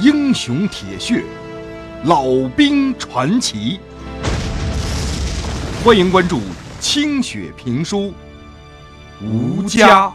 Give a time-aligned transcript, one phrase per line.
[0.00, 1.24] 英雄铁血，
[2.04, 3.80] 老兵传奇。
[5.84, 6.40] 欢迎关注
[6.78, 8.14] 清雪评书，
[9.20, 10.14] 吴家。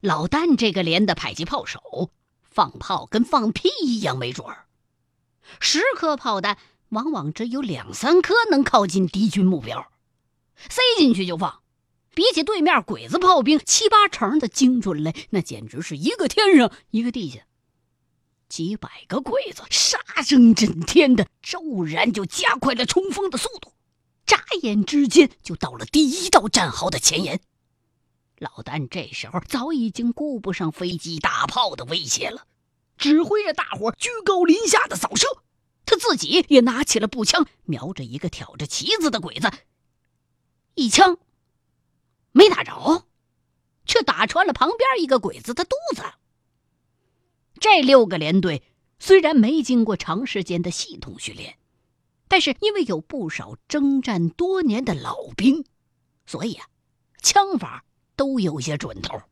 [0.00, 2.12] 老旦这个连的迫击炮手，
[2.48, 4.66] 放炮跟放屁一样没准儿。
[5.58, 6.56] 十颗炮弹，
[6.90, 9.88] 往往只有两三颗能靠近敌军目标，
[10.54, 11.59] 塞进去就放。
[12.20, 17.46] 比起对面鬼子炮兵七八成的精准来，那简直是一个天上一个地下。
[18.46, 23.72] 几百个鬼子杀声震天的，骤然就加快了冲锋的速度，
[24.26, 27.40] 眨眼之间就到了第一道战壕的前沿。
[28.36, 32.46] 老旦这时候早已经顾不上飞机大炮的威胁了，
[32.98, 35.26] 指挥着大伙居高临下的扫射。
[35.86, 39.50] 他自己也拿起了步枪，瞄着一个挑着旗子的鬼子，
[40.74, 41.16] 一枪
[42.32, 43.06] 没打着，
[43.86, 46.02] 却打穿了旁边一个鬼子的肚子。
[47.58, 48.62] 这六个连队
[48.98, 51.58] 虽然没经过长时间的系统训练，
[52.28, 55.64] 但是因为有不少征战多年的老兵，
[56.26, 56.68] 所以啊，
[57.22, 57.84] 枪法。
[58.16, 59.22] 都有些准头，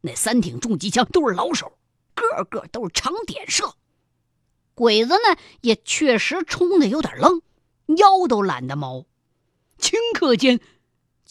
[0.00, 1.78] 那三挺重机枪都是老手，
[2.16, 3.76] 个个都是长点射。
[4.74, 7.42] 鬼子呢也确实冲的有点愣，
[7.96, 9.06] 腰都懒得猫，
[9.78, 10.58] 顷刻间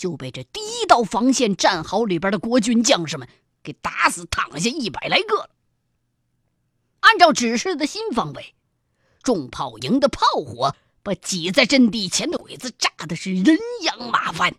[0.01, 3.29] 就被这第一道防线战壕里边的国军将士们
[3.61, 5.51] 给打死躺下一百来个了。
[7.01, 8.55] 按照指示的新方位，
[9.21, 14.55] 重炮营的炮火把挤在阵地前的鬼子炸的是人仰马翻。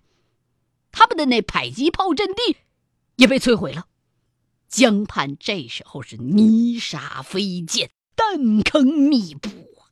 [0.92, 2.58] 他们的那迫击炮阵地
[3.16, 3.88] 也被摧毁了，
[4.68, 9.90] 江畔这时候是泥沙飞溅，弹坑密布啊！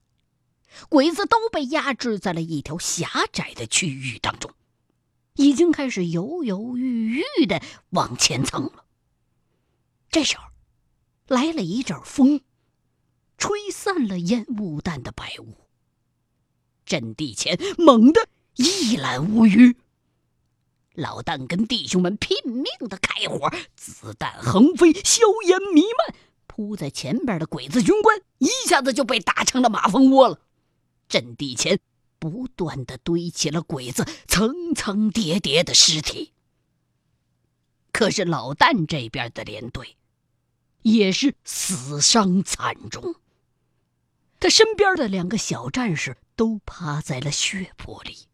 [0.89, 4.53] 鬼子都被压制在了一条狭窄的区域当中，
[5.35, 8.85] 已经开始犹犹豫豫的往前蹭了。
[10.11, 10.45] 这时候，
[11.29, 12.41] 来了一阵风，
[13.39, 15.69] 吹散了烟雾弹的白雾，
[16.85, 19.77] 阵地前猛地一览无余。
[20.95, 26.17] 老旦跟弟兄们拼命的开火，子弹横飞，硝烟弥漫。
[26.47, 30.41] 扑在前边的鬼子军官一下子就被打成了马蜂窝了。
[31.09, 31.79] 阵地前
[32.21, 36.33] 不断的堆起了鬼子层层叠叠的尸体。
[37.91, 39.97] 可是老旦这边的连队
[40.83, 43.17] 也是死伤惨重，
[44.39, 48.29] 他身边的两个小战士都趴在了血泊里，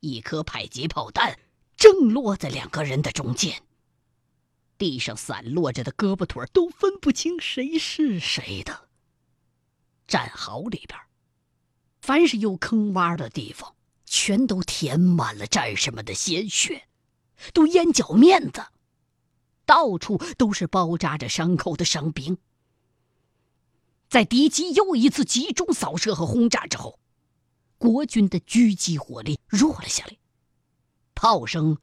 [0.00, 1.38] 一颗迫击炮弹。
[1.76, 3.62] 正落在两个人的中间，
[4.78, 8.88] 地上散落着的胳膊腿都分不清谁是谁的。
[10.06, 10.98] 战壕里边，
[12.06, 13.74] 凡是有坑洼的地方，
[14.04, 16.86] 全都填满了战士们的鲜血，
[17.52, 18.64] 都淹脚面子，
[19.64, 22.38] 到处都是包扎着伤口的伤兵。
[24.08, 27.00] 在敌机又一次集中扫射和轰炸之后，
[27.76, 30.16] 国军的狙击火力弱了下来。
[31.12, 31.78] 炮声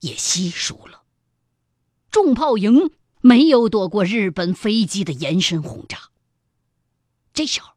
[0.00, 1.04] 也稀疏了，
[2.10, 2.90] 重炮营
[3.22, 6.10] 没有躲过日本飞机的延伸轰炸。
[7.32, 7.72] 这时候，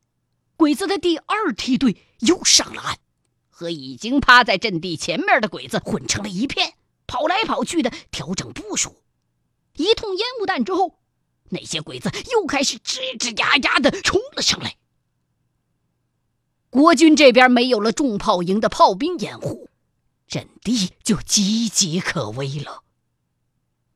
[0.59, 2.97] 鬼子的第二梯队又上了岸，
[3.49, 6.73] 和已经趴在阵地前面的鬼子混成了一片，
[7.07, 9.01] 跑来跑去的调整部署。
[9.77, 10.99] 一通烟雾弹之后，
[11.51, 14.75] 那些鬼子又开始吱吱呀呀的冲了上来。
[16.69, 19.69] 国军这边没有了重炮营的炮兵掩护。
[20.27, 22.83] 阵地就岌岌可危了。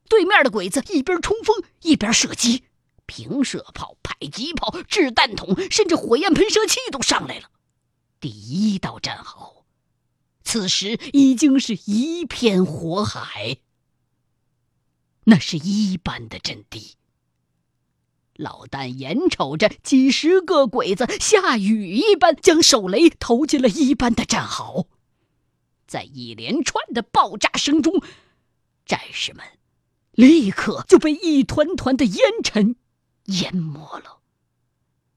[0.08, 2.64] 对面的鬼子一边冲锋一边射击，
[3.06, 7.50] 平射炮、迫击炮、掷弹筒，甚至火焰喷射器都上来了。
[8.20, 9.64] 第一道战壕，
[10.42, 13.58] 此时已经是一片火海。
[15.24, 16.96] 那是一般的阵地。
[18.36, 24.88] 老旦眼瞅着几十个鬼子下雨一般将手雷投进了一般的战壕。
[25.86, 28.02] 在一连串的爆炸声中，
[28.84, 29.44] 战士们
[30.10, 32.74] 立刻就被一团团的烟尘
[33.26, 34.18] 淹没了。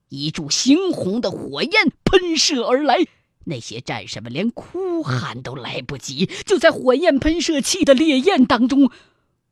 [0.08, 3.06] 一柱猩红的火焰喷射而来，
[3.44, 8.90] 那些战士们连哭喊都来不及，就在火焰喷射器的烈焰当中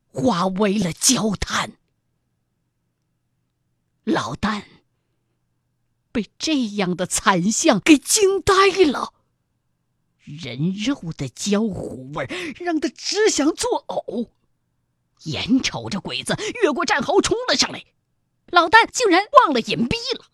[0.07, 1.73] 化为了焦炭。
[4.03, 4.63] 老旦
[6.11, 8.53] 被这样的惨象给惊呆
[8.85, 9.13] 了。
[10.23, 12.27] 人肉的焦糊味
[12.57, 14.29] 让他只想作呕，
[15.23, 17.85] 眼瞅着鬼子越过战壕冲了上来，
[18.51, 20.25] 老旦竟然忘了隐蔽了。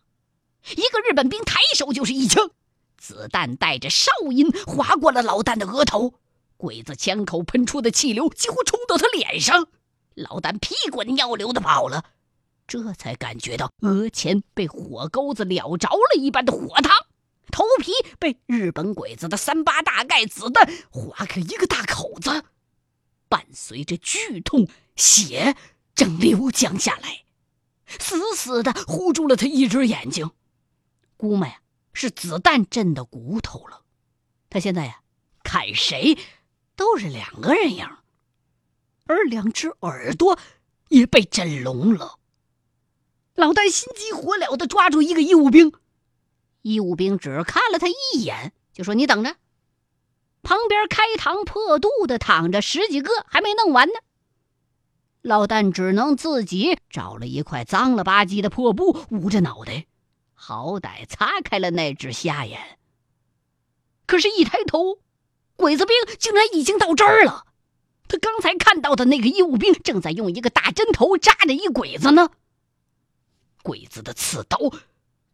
[0.75, 2.51] 一个日本兵抬手就是一枪，
[2.97, 6.13] 子弹带着哨音划过了老旦的额头，
[6.55, 9.67] 鬼子枪口喷出的气流几乎冲到他脸上，
[10.13, 12.05] 老旦屁滚尿流的跑了，
[12.65, 17.07] 这才感觉到额前被火钩子燎着了一般的火烫，
[17.51, 22.43] 头皮被日本鬼子的三八大盖子弹划开一个大口子，
[23.27, 25.57] 伴随着剧痛，血
[25.93, 27.22] 正流浆下来，
[27.99, 30.31] 死死的糊住了他一只眼睛，
[31.17, 31.59] 估摸呀
[31.93, 33.81] 是子弹震的骨头了，
[34.49, 35.01] 他现在呀
[35.43, 36.17] 看谁。
[36.75, 37.87] 都是两个人影，
[39.05, 40.39] 而两只耳朵
[40.89, 42.17] 也被震聋了。
[43.35, 45.71] 老戴心急火燎的抓住一个义务兵，
[46.63, 49.35] 义务兵只看了他一眼，就说：“你等着。”
[50.41, 53.93] 旁边开膛破肚的躺着十几个，还没弄完呢。
[55.23, 59.85] 老旦只能自己找了一块脏了吧唧的破布捂着脑袋，
[60.33, 62.59] 好歹擦开了那只瞎眼。
[64.05, 64.99] 可是，一抬头。
[65.55, 67.45] 鬼子兵竟然已经到这儿了，
[68.09, 72.29] 他刚才看到的那个医务兵正在用一个大针头扎着一鬼子呢。
[73.61, 74.57] 鬼子的刺刀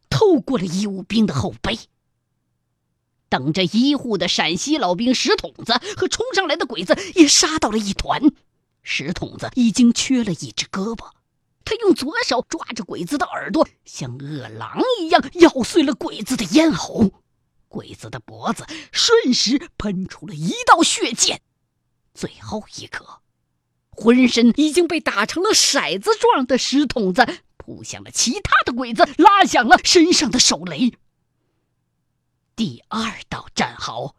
[0.08, 1.76] 透过了医务兵的后背。
[3.28, 8.22] 等着医护的陕西老兵石筒子和冲上来的鬼子也杀到了一团。
[8.82, 11.10] 石筒子已经缺了一只胳膊，
[11.64, 17.12] 他用左手抓着鬼子的耳朵，像饿狼一样咬碎了鬼子的咽喉。
[17.68, 21.40] 鬼子的脖子瞬时喷出了一道血溅，
[22.14, 23.20] 最后一刻，
[23.90, 27.24] 浑身已经被打成了骰子状的石筒子
[27.56, 30.94] 扑向了其他的鬼子，拉响了身上的手雷。
[32.56, 34.16] 第二道战壕，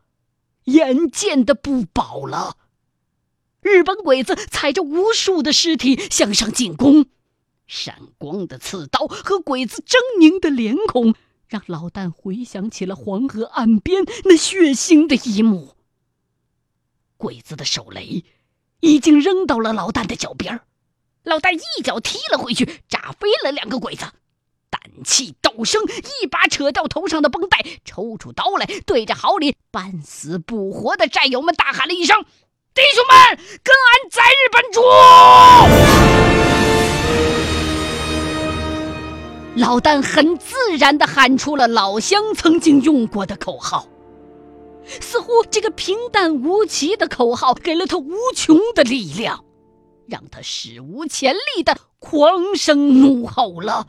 [0.63, 2.55] 眼见的不保了，
[3.61, 7.05] 日本鬼子踩着无数的尸体向上进攻，
[7.67, 11.13] 闪光的刺刀和鬼子狰狞的脸孔。
[11.47, 15.75] 让老旦回想起了黄河岸边那血腥的一幕。
[17.17, 18.23] 鬼子的手雷
[18.79, 20.61] 已经扔到了老旦的脚边
[21.23, 24.05] 老旦一脚踢了回去，炸飞了两个鬼子，
[24.69, 32.25] 胆气陡升，一把扯掉头上的绷带，抽出刀来，对着壕里半死不活的战友们大喊了一声
[32.73, 34.81] ：“弟兄们，跟俺在日本住！”
[39.59, 43.89] 老旦很自然地喊出了老乡曾经用过的口号，
[45.01, 49.43] 似乎这个平淡无奇的口号给了他无穷的力量，
[50.07, 53.85] 让他史无前例的狂声怒吼了。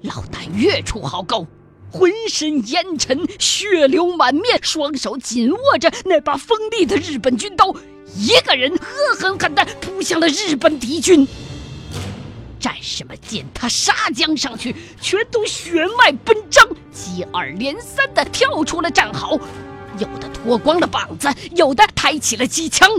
[0.00, 1.46] 老旦跃出壕沟，
[1.90, 7.74] 浑身烟尘，血流满面，双手紧握着那把锋利的日本军刀，
[8.14, 11.26] 一个人恶狠狠地扑向了日本敌军。
[12.60, 19.38] 战士们见他杀将上去，全都血脉奔张，接二连三地跳出了战壕，
[19.98, 22.90] 有的脱光了膀子，有的抬起了机枪。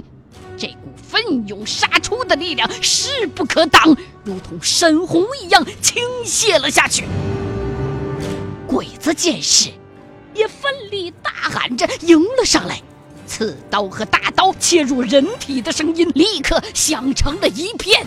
[0.57, 7.03] 这股奋勇杀出的力量势不可挡，如同山洪一样倾泻了下去。
[9.09, 9.71] 鬼子见势，
[10.35, 12.79] 也奋力大喊着迎了上来，
[13.25, 18.05] 刺刀和大刀切入人体的声音立刻响成了一片。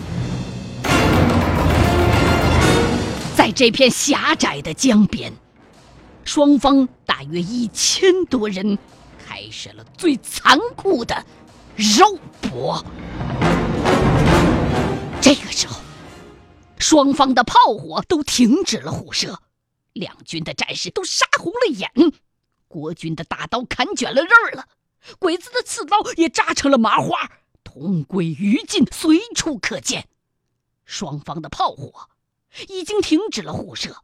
[3.35, 5.33] 在这片狭窄的江边，
[6.23, 8.77] 双方大约一千多人
[9.27, 11.25] 开始了最残酷的
[11.75, 12.17] 肉
[12.49, 12.81] 搏。
[15.19, 15.81] 这个时候，
[16.77, 19.37] 双方的炮火都停止了互射，
[19.93, 21.89] 两军的战士都杀红了眼。
[22.67, 24.67] 国军的大刀砍卷了刃了，
[25.19, 27.31] 鬼子的刺刀也扎成了麻花，
[27.63, 30.07] 同归于尽，随处可见。
[30.85, 32.09] 双方的炮火。
[32.67, 34.03] 已经停止了互射，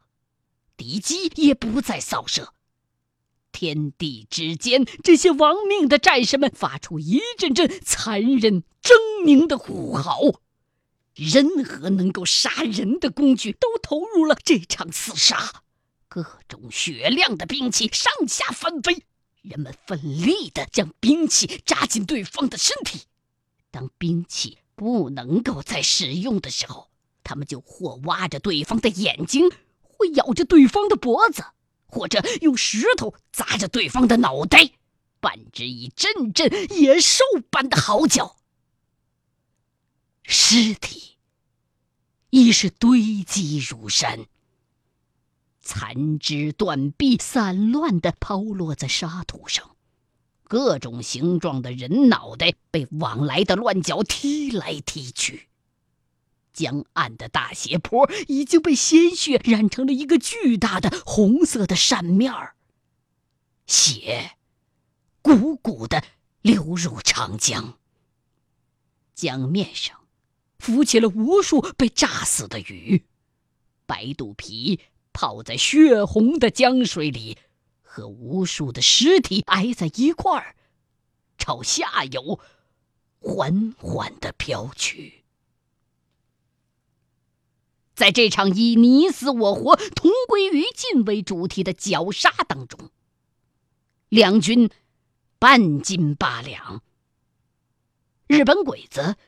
[0.76, 2.52] 敌机也不再扫射。
[3.52, 10.18] 天地之间，这些亡命的战士们发出一阵阵残忍狰狞的呼号。
[11.14, 15.62] 任何能够杀人的工具都投入了这场厮杀，
[16.10, 19.04] 各种雪亮的兵器上下翻飞，
[19.42, 23.02] 人们奋力地将兵器扎进对方的身体。
[23.70, 26.90] 当兵器不能够再使用的时候，
[27.22, 29.52] 他们就或挖着对方的眼睛，
[29.82, 31.44] 或咬着对方的脖子，
[31.86, 34.72] 或者用石头砸着对方的脑袋，
[35.20, 38.34] 伴之以阵阵野兽般的嚎叫。
[40.24, 41.18] 尸体
[42.30, 44.26] 已是堆积如山，
[45.80, 49.76] 残肢断臂散乱地抛落在沙土上，
[50.44, 55.48] 各种形状的人脑袋被往来的乱脚踢来踢去。
[56.52, 62.54] 江岸的大斜坡已经被鲜血染成了一个巨大的红色的扇面儿，
[63.66, 64.32] 血
[65.22, 66.04] 鼓鼓的
[66.42, 67.78] 流入长江。
[69.14, 69.98] 江面上
[70.58, 73.06] 浮起了无数被炸死的鱼，
[73.86, 74.80] 白肚皮
[75.20, 77.36] 泡在血红的江水里，
[77.82, 80.56] 和无数的尸体挨在一块儿，
[81.36, 82.40] 朝下游
[83.18, 85.24] 缓缓的飘去。
[87.94, 92.88] 在这场以你死我活、同归于尽为主题的绞杀当中，
[94.08, 94.70] 两军
[95.38, 96.82] 半斤八两。
[98.26, 99.18] 日本鬼子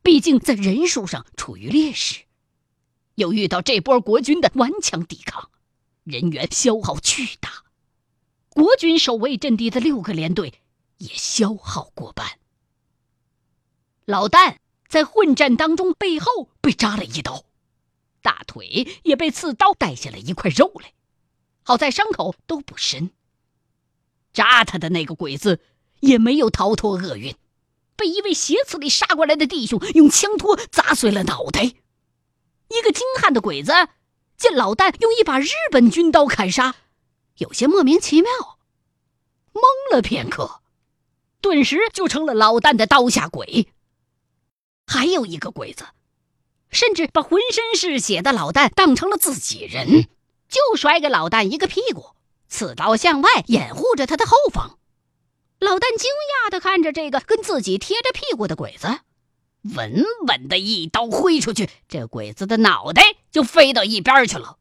[0.00, 2.22] 毕竟在人数上处于劣势，
[3.16, 5.50] 又遇到这波国军的顽强抵抗，
[6.04, 7.64] 人员消耗巨大。
[8.48, 10.54] 国军守卫阵地的六个连队
[10.98, 12.38] 也消耗过半。
[14.04, 14.56] 老旦
[14.88, 17.44] 在混战当中背后被扎了一刀，
[18.20, 20.92] 大腿也被刺刀带下了一块肉来，
[21.62, 23.10] 好在伤口都不深。
[24.32, 25.60] 扎他的那个鬼子
[26.00, 27.34] 也没有逃脱厄运。
[27.94, 31.74] 被一位斜刺里杀过来的弟兄用枪托砸碎了脑袋。
[32.76, 33.72] 一个精悍的鬼子
[34.36, 36.74] 见老旦用一把日本军刀砍杀，
[37.36, 38.30] 有些莫名其妙，
[39.52, 39.62] 懵
[39.94, 40.60] 了片刻，
[41.40, 43.68] 顿时就成了老旦的刀下鬼。
[44.86, 45.86] 还有一个鬼子，
[46.70, 50.08] 甚至把浑身是血的老旦当成了自己人，
[50.48, 52.16] 就甩给老旦一个屁股，
[52.48, 54.78] 刺刀向外掩护着他的后方。
[55.60, 59.00] 老旦惊讶的看着这个跟自己贴着屁股的鬼子，
[59.62, 64.58] 稳稳的一刀挥出去，这鬼子的脑袋就飞到一边去了。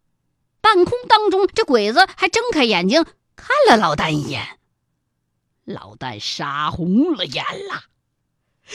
[0.62, 3.04] 半空当中，这鬼子还睁开眼睛
[3.36, 4.60] 看了老旦一眼。
[5.66, 7.84] 老旦杀红了眼了，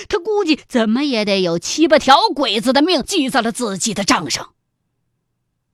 [0.09, 4.55] 他估计怎么也得有七八条鬼子的命记在了自己的账上。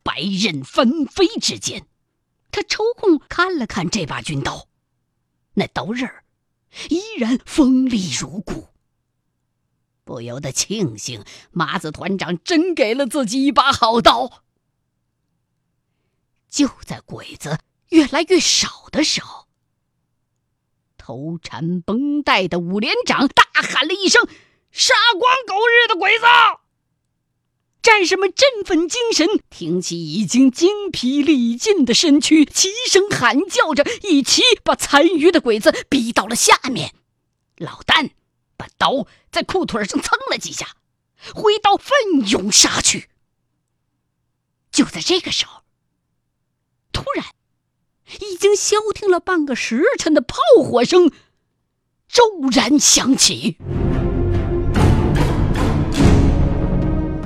[0.02, 1.86] 白刃翻飞之间，
[2.50, 4.68] 他抽空看了看这把军刀，
[5.54, 6.10] 那刀刃。
[6.88, 8.68] 依然锋利如骨，
[10.12, 14.42] 不由得庆幸麻子团长真给了自己一把好刀。
[16.50, 19.46] 就在鬼子越来越少的时候，
[20.98, 24.28] 头缠绷带的五连长大喊了一声
[24.70, 26.26] ：“杀光狗日的鬼子！”
[27.80, 36.94] 战士们振奋精神，挺起已经精疲力尽的身躯，齐声喊叫着，一起把残余的鬼子逼到了下面。
[37.56, 38.10] 老旦
[38.58, 40.76] 把刀在裤腿上蹭了几下，
[41.34, 43.08] 挥刀奋勇杀去。
[44.70, 45.62] 就在这个时候，
[46.92, 47.24] 突然，
[48.20, 51.10] 已经消停了半个时辰的炮火声
[52.06, 52.22] 骤
[52.52, 53.56] 然响起。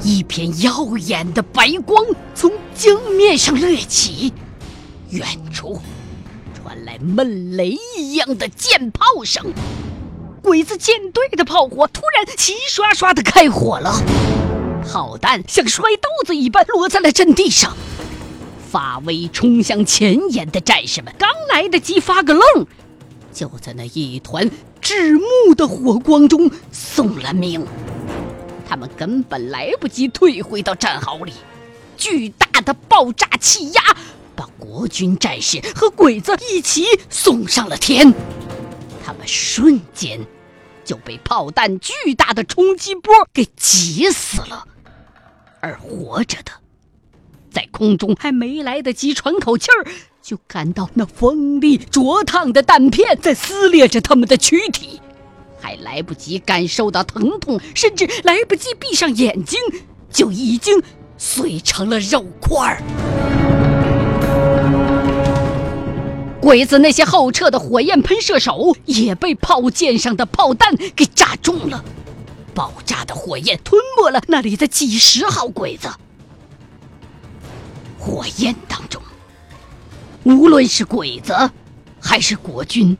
[0.02, 4.32] 一片耀眼的白光从江面上掠起，
[5.10, 5.80] 远处
[6.54, 9.52] 传来闷雷一样的箭炮声。
[10.46, 14.00] 鬼子舰队的炮火突然齐刷刷的开火了，
[14.88, 17.76] 炮弹像摔豆子一般落在了阵地上。
[18.70, 22.64] 发威冲向前沿的战士们刚来得及发个愣，
[23.32, 24.48] 就在那一团
[24.80, 27.66] 炙目的火光中送了命。
[28.68, 31.32] 他们根本来不及退回到战壕里，
[31.96, 33.82] 巨大的爆炸气压
[34.36, 38.14] 把国军战士和鬼子一起送上了天。
[39.04, 40.20] 他们瞬间
[40.86, 44.66] 就被炮弹巨大的冲击波给挤死了，
[45.60, 46.52] 而活着的，
[47.50, 49.90] 在空中还没来得及喘口气儿，
[50.22, 55.00] 就感到那锋利灼烫的弹片在撕裂着他们的躯体。
[55.60, 59.58] 还来不及感受到疼痛，甚至来不及闭上眼睛，
[60.12, 60.80] 就已经
[61.18, 63.25] 碎成了肉块儿。
[66.46, 71.84] 鬼子那些后撤的火焰喷射手也被炮舰上的炮弹给炸中了，
[72.54, 75.88] 爆炸的火焰吞没了那里的几十号鬼子。
[77.98, 79.02] 火焰当中，
[80.22, 81.34] 无论是鬼子
[82.00, 82.96] 还是国军。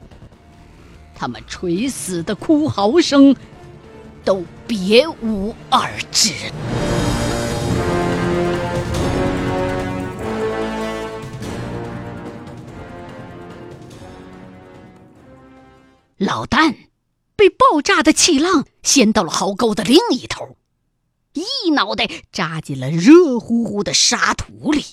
[1.15, 3.37] 他们垂死的哭嚎声，
[4.25, 6.33] 都别无二致。
[16.17, 16.89] 老旦
[17.35, 20.57] 被爆炸的气浪掀到了壕沟的另一头，
[21.35, 24.85] 一脑袋扎进了热乎乎的沙土里，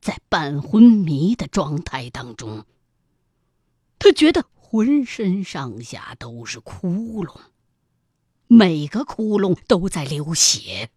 [0.00, 2.64] 在半昏迷的状态当中，
[3.98, 4.46] 他觉得。
[4.72, 7.40] 浑身上下都是窟窿，
[8.46, 10.92] 每个窟窿都在流血，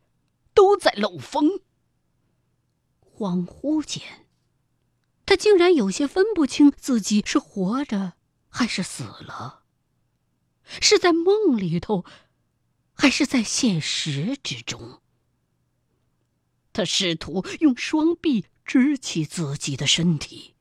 [0.54, 1.62] 都在漏风。
[3.02, 4.04] 恍惚间，
[5.26, 8.14] 他竟然有些分不清自己是活着
[8.54, 9.64] 还是死了。
[10.80, 12.06] 是在梦里头，
[12.94, 15.02] 还是在现实之中？
[16.72, 20.54] 他试图用双臂支起自己的身体，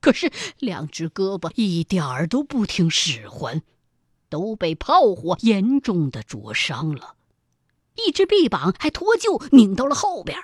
[0.00, 3.62] 可是两只胳膊一点儿都不听使唤，
[4.28, 7.16] 都被炮火严重的灼伤了。
[7.96, 10.38] 一只臂膀还脱臼，拧到了后边。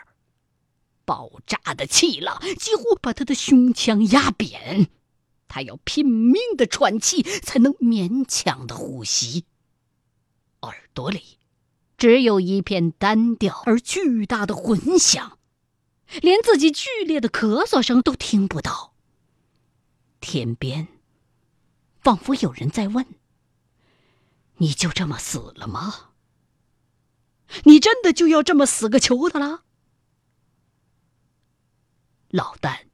[1.04, 4.90] 爆炸的气浪几乎把他的胸腔压扁，
[5.48, 9.44] 他要拼命的喘气，才能勉强的呼吸。
[10.62, 11.38] 耳朵里
[11.96, 15.38] 只有一片单调而巨大的混响，
[16.20, 18.94] 连自己剧烈的咳嗽声都听不到。
[20.20, 20.88] 天边
[22.00, 23.06] 仿佛有人在问
[24.58, 26.10] ：“你就这么死了吗？
[27.64, 29.62] 你真的就要这么死个球的了？”
[32.30, 32.86] 老旦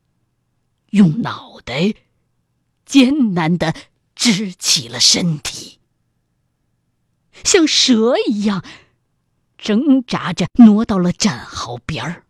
[0.90, 1.94] 用脑袋
[2.92, 3.74] 艰难的
[4.14, 5.78] 支起了身体，
[7.42, 8.62] 像蛇一样
[9.56, 12.24] 挣扎着挪到了战壕边儿。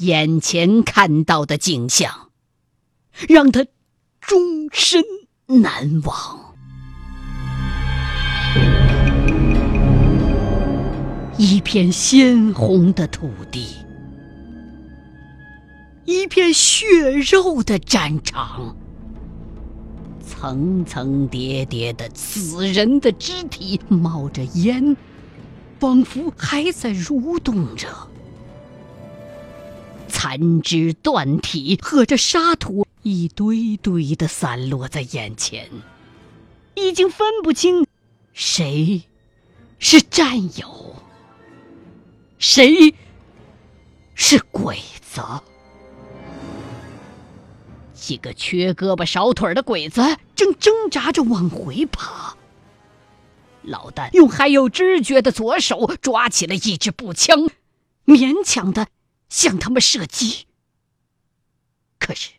[0.00, 2.32] 眼前看到的景象
[3.26, 3.64] 让他
[4.20, 5.02] 终身
[5.46, 6.54] 难忘：
[11.38, 13.86] 一片鲜红的土地。
[16.10, 18.74] 一片血肉的战场，
[20.26, 24.96] 层层叠叠的死人的肢体冒着烟，
[25.78, 27.86] 仿佛还在蠕动着。
[30.08, 35.70] 残肢断体和着沙土一堆堆的散落在眼前，
[36.74, 37.86] 已经分不清
[38.32, 39.04] 谁
[39.78, 40.96] 是战友，
[42.36, 42.92] 谁
[44.16, 45.22] 是鬼子。
[48.00, 50.00] 几个缺胳膊少腿的鬼子
[50.34, 52.34] 正挣扎着往回爬。
[53.62, 57.50] 老旦用还有知觉的左手抓起了一支步枪，
[58.06, 58.88] 勉强的
[59.28, 60.46] 向他们射击。
[61.98, 62.30] 可是，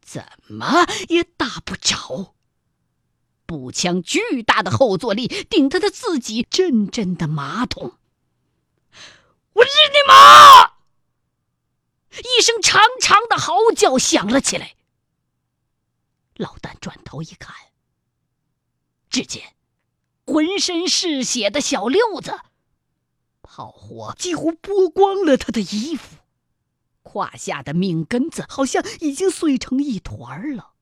[0.00, 2.34] 怎么也打不着。
[3.44, 7.94] 步枪巨大的后坐力顶得他自己阵阵的马桶。
[9.52, 10.77] 我日你妈！
[12.18, 14.74] 一声长长的嚎叫响了起来。
[16.36, 17.54] 老旦转头一看，
[19.10, 19.54] 只见
[20.24, 22.38] 浑身是血的小六子，
[23.42, 26.16] 炮火几乎剥光了他的衣服，
[27.02, 30.74] 胯下的命根子好像已经碎成一团了。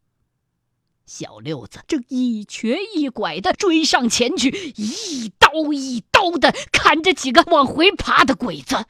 [1.07, 8.87] 小六子正一瘸一拐的追上前去，一刀一刀的砍着几个往回爬的鬼子。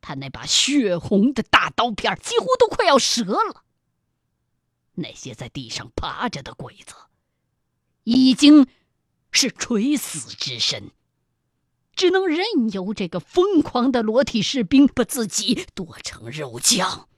[0.00, 3.64] 他那把血红的大刀片几乎都快要折了。
[4.94, 6.94] 那些在地上爬着的鬼子，
[8.04, 8.66] 已经
[9.30, 10.90] 是垂死之身，
[11.94, 17.08] 只能任由这个疯狂的裸体士兵把自己剁成肉酱。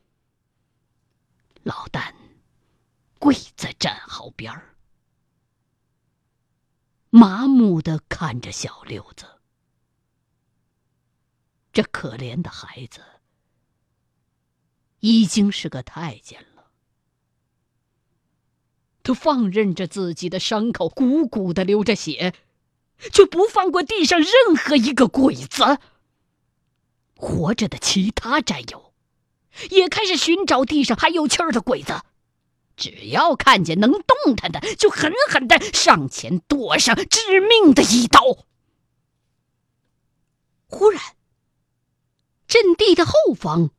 [1.62, 2.14] 老旦
[3.18, 4.74] 跪在战壕边儿，
[7.10, 9.37] 麻木的看着小六子。
[11.78, 13.02] 这可怜的孩子
[14.98, 16.72] 已经是个太监了，
[19.04, 22.34] 他放任着自己的伤口鼓鼓的流着血，
[23.12, 25.78] 却不放过地上任何一个鬼子。
[27.14, 28.92] 活着的其他战友
[29.70, 32.02] 也开始寻找地上还有气儿的鬼子，
[32.74, 38.20] 只要看见能动弹的，就狠狠的上前剁上致命的一刀。
[40.66, 41.00] 忽然。
[42.48, 43.70] 阵地的后方，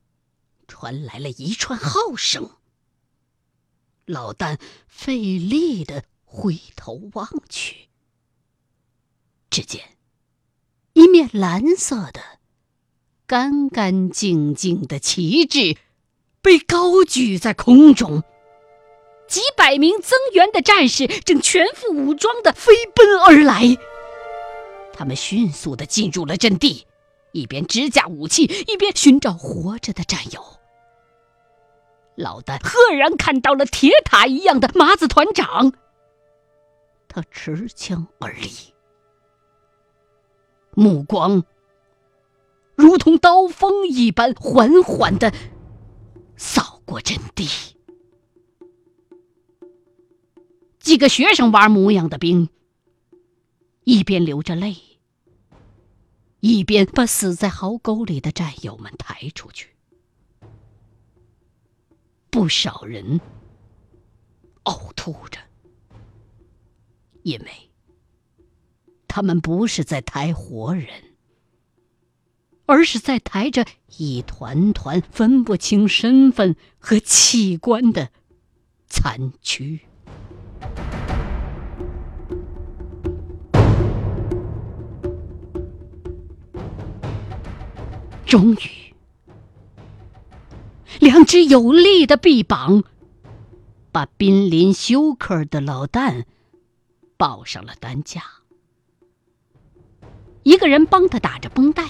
[0.68, 2.52] 传来了一串号声。
[4.06, 7.88] 老旦费力的回头望去，
[9.50, 9.96] 只见
[10.92, 12.38] 一面蓝色的、
[13.26, 15.76] 干干净净的旗帜
[16.40, 18.22] 被高举在空中，
[19.26, 23.76] 几百名增援的战士正全副武装的飞奔而来。
[24.92, 26.86] 他们迅速的进入了阵地。
[27.32, 30.42] 一边支架武器，一边寻找活着的战友。
[32.16, 35.72] 老丹赫然看到了铁塔一样的麻子团长，
[37.08, 38.74] 他持枪而立，
[40.72, 41.44] 目光
[42.74, 45.32] 如同刀锋一般缓缓的
[46.36, 47.48] 扫过阵地。
[50.78, 52.48] 几个学生娃模样的兵，
[53.84, 54.76] 一边流着泪。
[56.40, 59.74] 一边把死在壕沟里的战友们抬出去，
[62.30, 63.20] 不少人
[64.64, 65.38] 呕吐着，
[67.22, 67.70] 因为
[69.06, 70.88] 他们不是在抬活人，
[72.64, 73.66] 而是在抬着
[73.98, 78.10] 一团团分不清身份和器官的
[78.86, 79.80] 残躯。
[88.30, 88.94] 终于，
[91.00, 92.84] 两只有力的臂膀
[93.90, 96.26] 把濒临休克的老旦
[97.16, 98.22] 抱上了担架。
[100.44, 101.88] 一个人帮他打着绷带，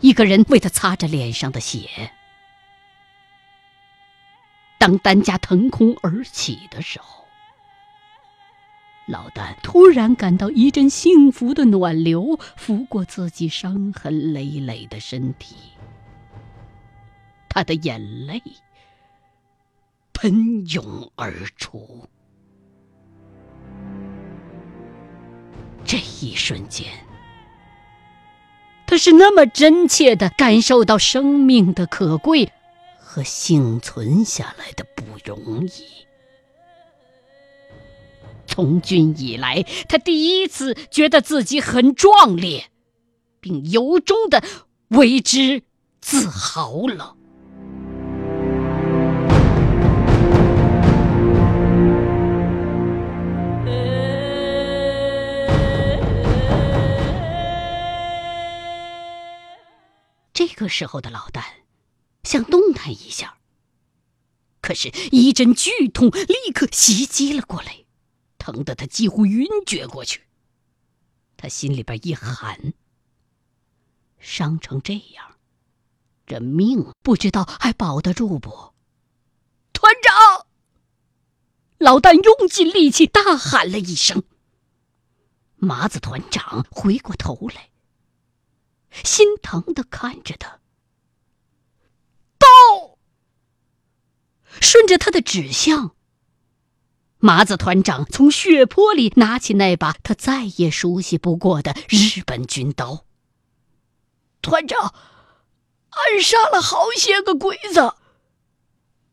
[0.00, 2.12] 一个人为他擦着脸上的血。
[4.78, 7.25] 当担架腾空而起的时候，
[9.06, 15.54] 老旦突然感到一阵幸福的暖流拂过自己伤痕累累的身体，
[17.48, 18.42] 他的眼泪
[20.12, 22.08] 喷涌而出。
[25.84, 26.88] 这一瞬间，
[28.88, 32.50] 他是那么真切的感受到生命的可贵
[32.98, 36.05] 和幸存下来的不容易。
[38.56, 42.70] 从军以来，他第一次觉得自己很壮烈，
[43.38, 44.42] 并由衷的
[44.88, 45.62] 为之
[46.00, 47.14] 自豪了。
[60.32, 61.42] 这个时候的老旦
[62.22, 63.36] 想动弹一下，
[64.62, 67.85] 可是，一阵剧痛立刻袭击了过来。
[68.46, 70.22] 疼得他几乎晕厥过去。
[71.36, 72.74] 他心里边一寒，
[74.20, 75.36] 伤成这样，
[76.26, 78.72] 这命不知道还保得住不？
[79.72, 80.46] 团长，
[81.78, 84.22] 老旦用尽力气大喊了一声。
[85.56, 87.70] 麻子团长回过头来，
[88.90, 90.60] 心疼的看着他。
[92.38, 92.96] 刀，
[94.60, 95.95] 顺着他的指向。
[97.26, 103.04] 麻子团长从血泊里拿起那把他再也熟悉不过的日本军刀。
[104.40, 104.94] 团长，
[105.90, 107.94] 俺杀了好些个鬼子。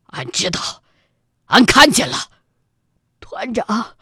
[0.06, 0.84] 俺知道，
[1.46, 2.30] 俺看见了。
[3.18, 3.96] 团长，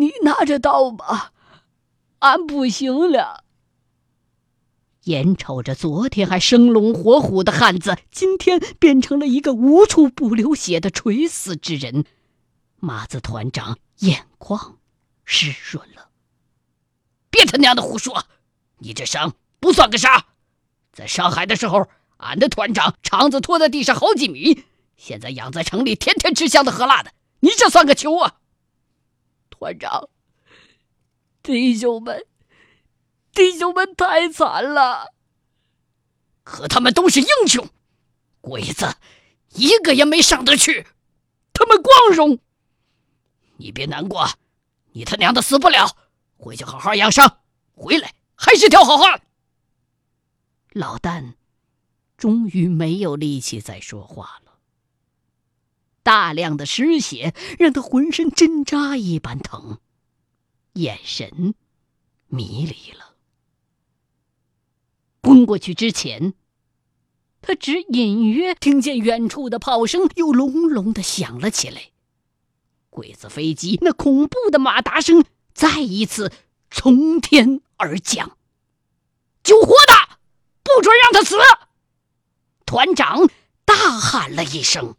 [0.00, 1.30] 你拿着刀吧，
[2.18, 3.44] 俺不行了。
[5.04, 12.04] 眼瞅着昨天还生龙活虎的汉子，今天变成了一个无处不流血的垂死之人。
[12.80, 14.78] 麻子团长眼眶
[15.24, 16.10] 湿润了。
[17.30, 18.24] 别他娘的胡说！
[18.78, 20.26] 你这伤不算个啥。
[20.92, 24.64] 在上海的时候，俺的团长肠子拖在地上好几米，
[24.96, 27.12] 现在养在城里，天天吃香的喝辣的。
[27.40, 28.36] 你这算个球啊！
[29.50, 30.08] 团长，
[31.42, 32.24] 弟兄们，
[33.32, 35.12] 弟兄们太惨了。
[36.44, 37.68] 可他们都是英雄，
[38.40, 38.96] 鬼子
[39.54, 40.86] 一个也没上得去，
[41.52, 42.38] 他们光荣。
[43.58, 44.30] 你别难过，
[44.92, 45.96] 你他娘的死不了，
[46.36, 47.40] 回去好好养伤，
[47.74, 49.20] 回来还是条好汉。
[50.70, 51.34] 老旦
[52.16, 54.58] 终于没有力气再说话了，
[56.02, 59.80] 大量的失血让他浑身针扎一般疼，
[60.74, 61.54] 眼神
[62.28, 63.16] 迷离了。
[65.22, 66.34] 昏过去之前，
[67.42, 71.90] 他只隐约听见远处的炮声又隆隆的响了起来。
[72.98, 76.32] 鬼子飞机那恐怖的马达声再一次
[76.68, 78.36] 从天而降，
[79.44, 80.18] 救活的，
[80.64, 81.36] 不准让他死！
[82.66, 83.30] 团长
[83.64, 84.96] 大喊了一声。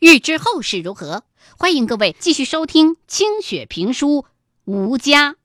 [0.00, 1.22] 欲知后事如何，
[1.56, 4.22] 欢迎各位继续收听清雪评书
[4.64, 5.36] 《吴家》。